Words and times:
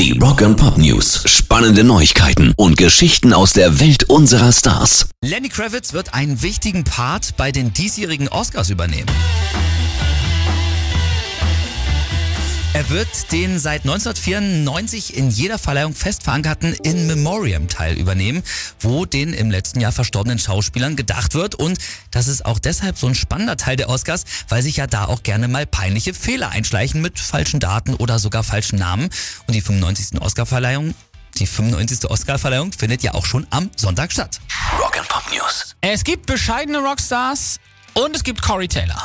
Die 0.00 0.18
Rock 0.18 0.40
and 0.40 0.56
Pop 0.56 0.78
News. 0.78 1.24
Spannende 1.26 1.84
Neuigkeiten 1.84 2.54
und 2.56 2.78
Geschichten 2.78 3.34
aus 3.34 3.52
der 3.52 3.80
Welt 3.80 4.04
unserer 4.04 4.50
Stars. 4.50 5.10
Lenny 5.22 5.50
Kravitz 5.50 5.92
wird 5.92 6.14
einen 6.14 6.40
wichtigen 6.40 6.84
Part 6.84 7.36
bei 7.36 7.52
den 7.52 7.74
diesjährigen 7.74 8.28
Oscars 8.28 8.70
übernehmen. 8.70 9.10
Er 12.80 12.88
wird 12.88 13.30
den 13.30 13.58
seit 13.58 13.82
1994 13.82 15.14
in 15.14 15.28
jeder 15.28 15.58
Verleihung 15.58 15.94
fest 15.94 16.22
verankerten 16.22 16.72
In 16.82 17.06
Memoriam 17.06 17.68
Teil 17.68 17.98
übernehmen, 17.98 18.42
wo 18.78 19.04
den 19.04 19.34
im 19.34 19.50
letzten 19.50 19.82
Jahr 19.82 19.92
verstorbenen 19.92 20.38
Schauspielern 20.38 20.96
gedacht 20.96 21.34
wird. 21.34 21.54
Und 21.54 21.78
das 22.10 22.26
ist 22.26 22.46
auch 22.46 22.58
deshalb 22.58 22.96
so 22.96 23.06
ein 23.06 23.14
spannender 23.14 23.58
Teil 23.58 23.76
der 23.76 23.90
Oscars, 23.90 24.24
weil 24.48 24.62
sich 24.62 24.78
ja 24.78 24.86
da 24.86 25.04
auch 25.04 25.22
gerne 25.22 25.46
mal 25.46 25.66
peinliche 25.66 26.14
Fehler 26.14 26.52
einschleichen 26.52 27.02
mit 27.02 27.18
falschen 27.18 27.60
Daten 27.60 27.92
oder 27.96 28.18
sogar 28.18 28.42
falschen 28.42 28.78
Namen. 28.78 29.10
Und 29.46 29.54
die 29.54 29.60
95. 29.60 30.22
Oscarverleihung 30.22 30.94
die 31.38 31.46
95. 31.46 32.10
Oscarverleihung 32.10 32.72
findet 32.72 33.02
ja 33.02 33.12
auch 33.12 33.26
schon 33.26 33.46
am 33.50 33.70
Sonntag 33.76 34.10
statt. 34.10 34.40
Rock 34.78 34.96
and 34.96 35.06
Pop 35.06 35.24
News. 35.30 35.76
Es 35.82 36.02
gibt 36.02 36.24
bescheidene 36.24 36.78
Rockstars 36.78 37.60
und 37.92 38.16
es 38.16 38.24
gibt 38.24 38.40
Corey 38.40 38.68
Taylor. 38.68 39.02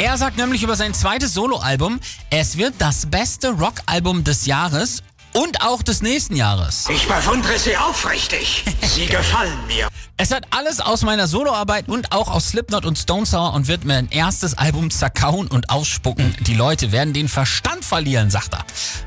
Er 0.00 0.16
sagt 0.16 0.38
nämlich 0.38 0.62
über 0.62 0.76
sein 0.76 0.94
zweites 0.94 1.34
Soloalbum, 1.34 2.00
es 2.30 2.56
wird 2.56 2.72
das 2.78 3.04
beste 3.04 3.50
Rockalbum 3.50 4.24
des 4.24 4.46
Jahres 4.46 5.02
und 5.34 5.60
auch 5.60 5.82
des 5.82 6.00
nächsten 6.00 6.36
Jahres. 6.36 6.86
Ich 6.88 7.06
bewundere 7.06 7.58
Sie 7.58 7.76
aufrichtig. 7.76 8.64
Sie 8.80 9.04
gefallen 9.06 9.58
mir. 9.66 9.88
Es 10.16 10.30
hat 10.30 10.46
alles 10.52 10.80
aus 10.80 11.02
meiner 11.02 11.26
Soloarbeit 11.26 11.86
und 11.86 12.12
auch 12.12 12.30
aus 12.30 12.48
Slipknot 12.48 12.86
und 12.86 12.96
Stone 12.96 13.26
Sour 13.26 13.52
und 13.52 13.68
wird 13.68 13.84
mein 13.84 14.08
erstes 14.08 14.56
Album 14.56 14.90
zerkauen 14.90 15.48
und 15.48 15.68
ausspucken. 15.68 16.34
Die 16.46 16.54
Leute 16.54 16.92
werden 16.92 17.12
den 17.12 17.28
Verstand 17.28 17.84
verlieren, 17.84 18.30
sagt 18.30 18.54
er. 18.54 18.64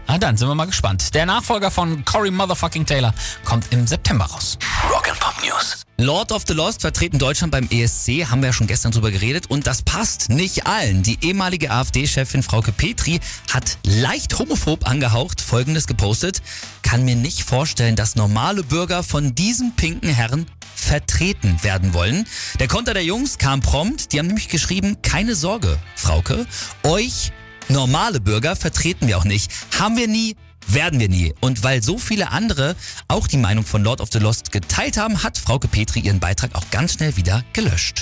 Na 0.08 0.20
dann 0.20 0.38
sind 0.38 0.48
wir 0.48 0.54
mal 0.54 0.66
gespannt. 0.66 1.16
Der 1.16 1.26
Nachfolger 1.26 1.72
von 1.72 2.06
Corey 2.06 2.30
Motherfucking 2.30 2.86
Taylor 2.86 3.16
kommt 3.46 3.66
im 3.72 3.88
September 3.88 4.26
raus. 4.26 4.60
Rock 4.92 5.10
and 5.10 5.20
Pop 5.20 5.34
News. 5.44 5.84
Lord 6.04 6.34
of 6.34 6.44
the 6.46 6.54
Lost 6.54 6.82
vertreten 6.82 7.18
Deutschland 7.18 7.52
beim 7.52 7.70
ESC, 7.72 8.26
haben 8.30 8.42
wir 8.42 8.48
ja 8.48 8.54
schon 8.54 8.68
gestern 8.68 8.92
drüber 8.92 9.10
geredet 9.10 9.50
und 9.50 9.68
das 9.68 9.84
passt 9.84 10.30
nicht 10.30 10.68
allen. 10.68 11.02
Die 11.02 11.18
ehemalige 11.22 11.72
AfD-Chefin 11.72 12.44
Frauke 12.44 12.74
Petri 12.74 13.22
hat 13.50 13.78
leicht 13.86 14.38
homophob 14.38 14.86
angehaucht 14.86 15.40
folgendes 15.40 15.88
gepostet. 15.88 16.42
Kann 16.82 17.06
mir 17.06 17.16
nicht 17.16 17.44
vorstellen, 17.44 17.96
dass 17.96 18.18
normale 18.18 18.64
Bürger 18.64 19.02
von 19.02 19.34
diesem 19.34 19.78
pinken 19.78 20.10
Herrn 20.10 20.46
vertreten 20.76 21.64
werden 21.64 21.94
wollen. 21.94 22.28
Der 22.60 22.68
Konter 22.68 22.94
der 22.94 23.06
Jungs 23.06 23.38
kam 23.38 23.62
prompt, 23.62 24.12
die 24.12 24.20
haben 24.20 24.28
nämlich 24.28 24.50
geschrieben, 24.50 24.98
keine 25.04 25.36
Sorge, 25.36 25.80
Frauke, 25.96 26.46
euch 26.84 27.32
normale 27.70 28.20
Bürger 28.20 28.58
vertreten 28.58 29.08
wir 29.08 29.18
auch 29.18 29.24
nicht. 29.24 29.50
Haben 29.80 29.96
wir 29.96 30.10
nie, 30.10 30.36
werden 30.68 31.00
wir 31.00 31.10
nie. 31.10 31.34
Und 31.40 31.64
weil 31.64 31.84
so 31.84 31.98
viele 31.98 32.32
andere 32.32 32.76
auch 33.08 33.28
die 33.28 33.38
Meinung 33.38 33.66
von 33.66 33.84
Lord 33.84 34.02
of 34.02 34.10
the 34.12 34.20
Lost 34.20 34.52
geteilt 34.52 34.98
haben, 34.98 35.24
hat 35.24 35.38
Frauke 35.38 35.68
Petri 35.68 36.00
ihren 36.00 36.20
Beitrag 36.20 36.56
auch 36.56 36.70
ganz 36.72 36.94
schnell 36.94 37.16
wieder 37.18 37.44
gelöscht. 37.54 38.02